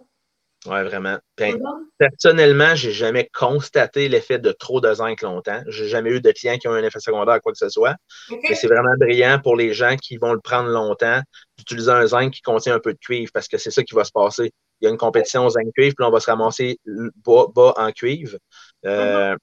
[0.66, 1.18] Oui, vraiment.
[1.38, 1.58] Ben.
[1.98, 5.62] Personnellement, je n'ai jamais constaté l'effet de trop de zinc longtemps.
[5.68, 7.70] Je n'ai jamais eu de clients qui ont un effet secondaire à quoi que ce
[7.70, 7.96] soit.
[8.30, 11.22] Mais c'est vraiment brillant pour les gens qui vont le prendre longtemps
[11.58, 14.04] d'utiliser un zinc qui contient un peu de cuivre parce que c'est ça qui va
[14.04, 14.52] se passer.
[14.82, 18.38] Il y a une compétition zinc-cuivre, puis on va se ramasser bas, en cuivre.
[18.86, 19.38] Euh, mm-hmm.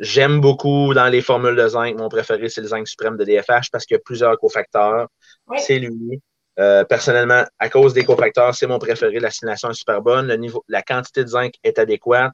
[0.00, 1.96] J'aime beaucoup dans les formules de zinc.
[1.96, 5.08] Mon préféré, c'est le zinc suprême de DFH parce qu'il y a plusieurs cofacteurs.
[5.58, 6.20] C'est lui.
[6.58, 9.20] Euh, personnellement, à cause des cofacteurs, c'est mon préféré.
[9.20, 10.26] L'assimilation est super bonne.
[10.26, 12.32] Le niveau, la quantité de zinc est adéquate.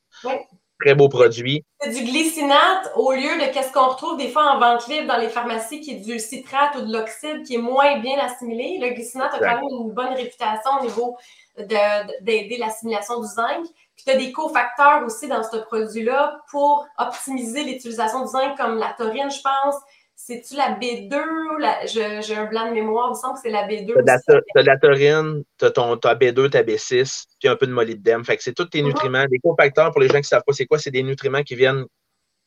[0.80, 1.64] Très beau produit.
[1.80, 5.16] C'est du glycinate au lieu de ce qu'on retrouve des fois en vente libre dans
[5.16, 8.78] les pharmacies qui est du citrate ou de l'oxyde qui est moins bien assimilé.
[8.80, 11.16] Le glycinate a quand même une bonne réputation au niveau
[11.66, 13.66] d'aider l'assimilation du zinc.
[13.96, 18.78] Puis tu as des cofacteurs aussi dans ce produit-là pour optimiser l'utilisation du zinc, comme
[18.78, 19.76] la taurine, je pense.
[20.14, 22.22] C'est-tu la B2?
[22.22, 23.86] J'ai un blanc de mémoire, il me semble que c'est la B2.
[23.86, 28.24] Tu as, la taurine, tu as, ton, B2, ta B6, puis un peu de molybdène.
[28.24, 28.88] Fait que c'est tous tes mhm.
[28.88, 29.24] nutriments.
[29.30, 31.54] Des cofacteurs, pour les gens qui ne savent pas c'est quoi, c'est des nutriments qui
[31.54, 31.84] viennent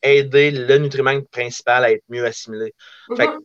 [0.04, 2.74] aider le nutriment principal à être mieux assimilé.
[3.10, 3.40] Mhm.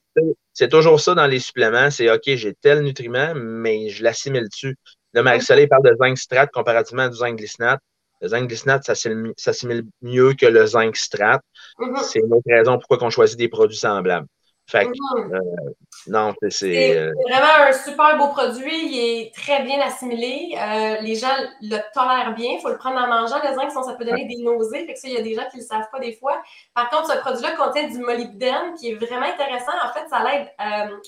[0.52, 1.90] c'est toujours ça dans les suppléments.
[1.90, 4.76] C'est OK, j'ai tel nutriment, mais je l'assimile dessus.
[5.16, 7.80] Là, Marie-Soleil parle de zinc citrate comparativement à du zinc glycinate.
[8.20, 11.40] Le zinc glycinate s'assimile mieux que le zinc citrate.
[11.78, 12.02] Mm-hmm.
[12.02, 14.26] C'est une autre raison pourquoi on choisit des produits semblables.
[14.68, 15.34] Fait que, mm-hmm.
[15.34, 15.70] euh,
[16.08, 16.96] non, c'est.
[16.96, 18.86] Euh, vraiment un super beau produit.
[18.86, 20.56] Il est très bien assimilé.
[20.58, 22.54] Euh, les gens le tolèrent bien.
[22.54, 23.36] Il faut le prendre en mangeant.
[23.36, 24.84] Le zinc, sinon ça peut donner des nausées.
[24.86, 26.42] Fait que ça, il y a des gens qui ne le savent pas des fois.
[26.74, 29.72] Par contre, ce produit-là contient du molybdène qui est vraiment intéressant.
[29.84, 30.48] En fait, ça l'aide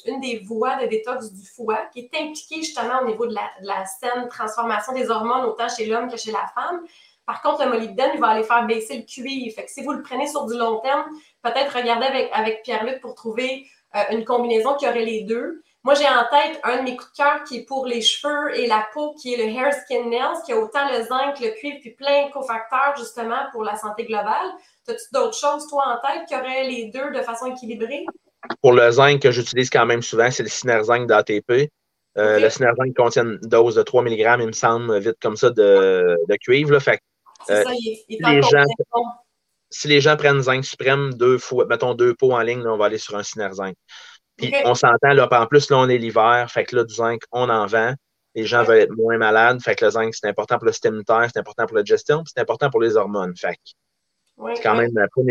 [0.06, 3.50] une des voies de détox du foie qui est impliquée justement au niveau de la,
[3.60, 6.82] de la saine transformation des hormones, autant chez l'homme que chez la femme.
[7.28, 9.50] Par contre, le molybdène, il va aller faire baisser le QI.
[9.50, 11.04] Fait que si vous le prenez sur du long terme,
[11.42, 15.62] peut-être regarder avec, avec Pierre-Luc pour trouver euh, une combinaison qui aurait les deux.
[15.84, 18.58] Moi, j'ai en tête un de mes coups de cœur qui est pour les cheveux
[18.58, 21.50] et la peau, qui est le Hair Skin Nails, qui a autant le zinc, le
[21.50, 24.48] cuivre, puis plein de cofacteurs justement pour la santé globale.
[24.88, 28.06] As-tu d'autres choses, toi, en tête, qui auraient les deux de façon équilibrée?
[28.62, 31.68] Pour le zinc que j'utilise quand même souvent, c'est le Synerzinc d'ATP.
[32.16, 35.50] Euh, Le Synerzinc contient une dose de 3 mg, il me semble, vite comme ça,
[35.50, 36.72] de, de cuivre.
[36.72, 36.80] Là.
[36.80, 36.98] Fait
[37.50, 37.64] euh,
[38.08, 38.64] les gens,
[39.70, 42.86] si les gens prennent zinc suprême deux fois, mettons deux pots en ligne, on va
[42.86, 43.76] aller sur un zinc.
[44.36, 47.20] Puis on s'entend, là, en plus, là, on est l'hiver, fait que là, du zinc,
[47.32, 47.94] on en vend.
[48.34, 50.92] Les gens veulent être moins malades, fait que le zinc, c'est important pour le système
[50.92, 53.36] immunitaire, c'est important pour la gestion, c'est important pour les hormones.
[53.36, 53.58] Fait
[54.54, 55.22] c'est quand même pas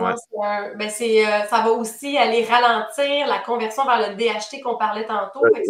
[0.00, 5.40] Ben euh, ça va aussi aller ralentir la conversion vers le DHT qu'on parlait tantôt.
[5.54, 5.62] c'est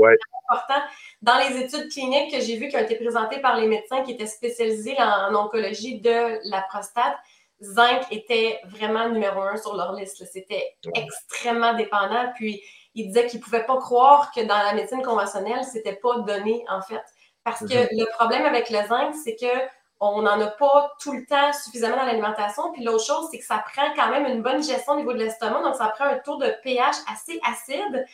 [0.48, 0.82] important.
[1.22, 4.12] Dans les études cliniques que j'ai vues qui ont été présentées par les médecins qui
[4.12, 7.16] étaient spécialisés en, oncologie de la prostate,
[7.60, 10.24] zinc était vraiment numéro un sur leur liste.
[10.30, 12.32] C'était extrêmement dépendant.
[12.34, 12.62] Puis,
[12.94, 16.18] ils disaient qu'ils ne pouvaient pas croire que dans la médecine conventionnelle, ce n'était pas
[16.20, 17.02] donné, en fait.
[17.42, 18.00] Parce que mm-hmm.
[18.00, 19.46] le problème avec le zinc, c'est que
[20.12, 22.72] on n'en a pas tout le temps suffisamment dans l'alimentation.
[22.72, 25.18] Puis l'autre chose, c'est que ça prend quand même une bonne gestion au niveau de
[25.18, 25.62] l'estomac.
[25.62, 28.04] Donc, ça prend un taux de pH assez acide,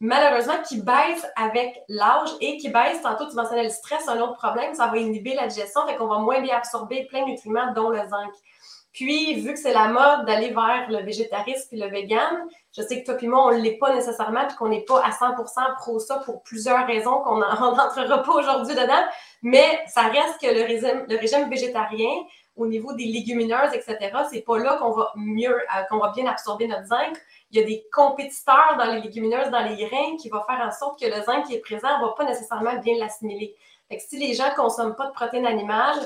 [0.00, 4.34] malheureusement, qui baisse avec l'âge et qui baisse, tantôt tu mentionnais le stress, un autre
[4.34, 7.72] problème, ça va inhiber la digestion, fait qu'on va moins bien absorber plein de nutriments,
[7.72, 8.32] dont le zinc.
[8.94, 13.02] Puis, vu que c'est la mode d'aller vers le végétarisme et le vegan, je sais
[13.02, 15.74] que toi et moi, on ne l'est pas nécessairement, puis qu'on n'est pas à 100%
[15.78, 19.04] pro ça pour plusieurs raisons qu'on n'entrera pas aujourd'hui dedans,
[19.42, 22.08] mais ça reste que le régime, végétarien,
[22.54, 26.26] au niveau des légumineuses, etc., c'est pas là qu'on va mieux, euh, qu'on va bien
[26.26, 27.20] absorber notre zinc.
[27.50, 30.70] Il y a des compétiteurs dans les légumineuses, dans les grains, qui vont faire en
[30.70, 33.56] sorte que le zinc qui est présent ne va pas nécessairement bien l'assimiler.
[33.88, 35.98] Fait que si les gens ne consomment pas de protéines animales,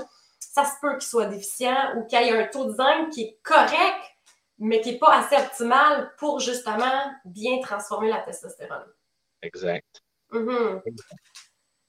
[0.58, 3.22] ça se peut qu'il soit déficient ou qu'il y ait un taux de zinc qui
[3.22, 4.02] est correct,
[4.58, 8.86] mais qui n'est pas assez optimal pour justement bien transformer la testostérone.
[9.42, 10.02] Exact.
[10.32, 10.80] Mm-hmm.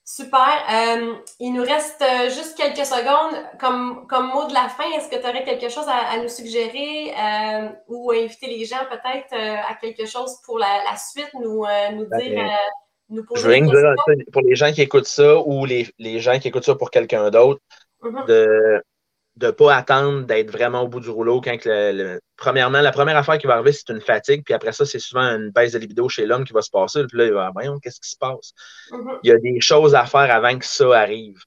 [0.05, 0.63] Super.
[0.71, 3.43] Euh, il nous reste euh, juste quelques secondes.
[3.60, 7.13] Comme, comme mot de la fin, est-ce que tu aurais quelque chose à, nous suggérer
[7.13, 12.19] euh, ou inviter les gens peut-être à quelque chose pour la, suite, nous, nous ben,
[12.19, 12.49] dire,
[13.10, 16.65] nous poser Je pour les gens qui écoutent ça ou les, les gens qui écoutent
[16.65, 17.62] ça pour quelqu'un d'autre,
[18.01, 18.27] Mm-hmm.
[18.27, 18.81] de
[19.41, 23.38] ne pas attendre d'être vraiment au bout du rouleau quand le, premièrement, la première affaire
[23.38, 26.07] qui va arriver, c'est une fatigue, puis après ça, c'est souvent une baisse de libido
[26.09, 27.05] chez l'homme qui va se passer.
[27.07, 28.53] Puis là, il va voyons, qu'est-ce qui se passe?
[28.91, 29.19] Mm-hmm.
[29.23, 31.41] Il y a des choses à faire avant que ça arrive.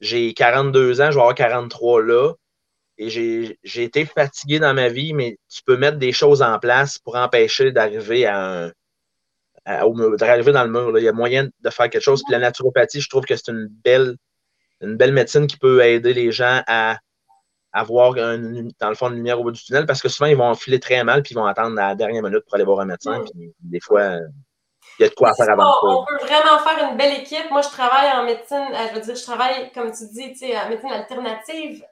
[0.00, 2.32] J'ai 42 ans, je vais avoir 43 là,
[2.98, 6.98] et j'ai été fatigué dans ma vie, mais tu peux mettre des choses en place
[6.98, 8.72] pour empêcher d'arriver à un
[10.16, 10.98] d'arriver dans le mur.
[10.98, 12.22] Il y a moyen de faire quelque chose.
[12.24, 14.16] Puis la naturopathie, je trouve que c'est une belle
[14.80, 16.98] une belle médecine qui peut aider les gens à
[17.72, 20.54] avoir, dans le fond, une lumière au bout du tunnel parce que souvent, ils vont
[20.54, 23.20] filer très mal puis ils vont attendre la dernière minute pour aller voir un médecin.
[23.20, 23.24] Mm.
[23.24, 24.18] Puis des fois,
[24.98, 27.50] il y a de quoi faire avant On peut vraiment faire une belle équipe.
[27.50, 30.68] Moi, je travaille en médecine, euh, je veux dire, je travaille, comme tu dis, en
[30.68, 31.84] médecine alternative,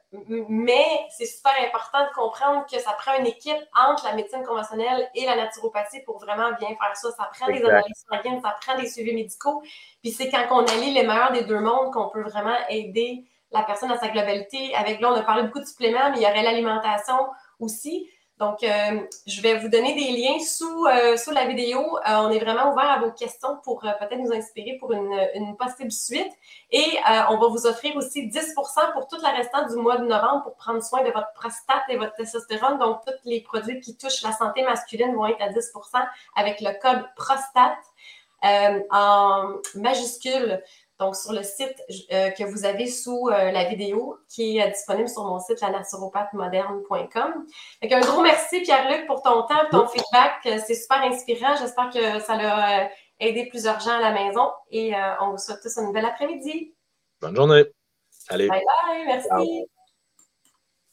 [0.49, 0.85] mais
[1.17, 5.25] c'est super important de comprendre que ça prend une équipe entre la médecine conventionnelle et
[5.25, 7.09] la naturopathie pour vraiment bien faire ça.
[7.11, 9.61] Ça prend des analyses sanguines, ça prend des suivis médicaux.
[10.01, 13.63] Puis c'est quand on allie les meilleurs des deux mondes qu'on peut vraiment aider la
[13.63, 14.75] personne à sa globalité.
[14.75, 17.27] Avec là, on a parlé beaucoup de suppléments, mais il y aurait l'alimentation
[17.59, 18.09] aussi.
[18.39, 21.79] Donc, euh, je vais vous donner des liens sous, euh, sous la vidéo.
[21.79, 25.57] Euh, on est vraiment ouvert à vos questions pour peut-être nous inspirer pour une, une
[25.57, 26.31] possible suite.
[26.71, 26.85] Et
[27.29, 30.55] on va vous offrir aussi 10% pour toute la restante du mois de novembre pour
[30.55, 32.77] prendre soin de votre prostate et votre testostérone.
[32.77, 36.79] Donc, tous les produits qui touchent la santé masculine vont être à 10% avec le
[36.79, 37.77] code prostate
[38.91, 40.61] en majuscule
[40.99, 41.75] donc sur le site
[42.11, 47.45] euh, que vous avez sous euh, la vidéo qui est disponible sur mon site lanaturopathemoderne.com.
[47.83, 50.33] Un gros merci Pierre-Luc pour ton temps, ton feedback.
[50.47, 51.55] Euh, c'est super inspirant.
[51.59, 55.77] J'espère que ça a aidé plusieurs gens à la maison et on vous souhaite tous
[55.77, 56.73] une belle après-midi.
[57.21, 57.65] Bonne journée.
[58.29, 58.47] Allez.
[58.47, 59.05] Bye bye.
[59.05, 59.67] Merci.